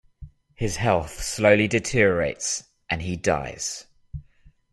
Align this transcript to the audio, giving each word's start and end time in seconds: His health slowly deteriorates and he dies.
His 0.55 0.77
health 0.77 1.21
slowly 1.21 1.67
deteriorates 1.67 2.63
and 2.89 3.03
he 3.03 3.15
dies. 3.15 3.85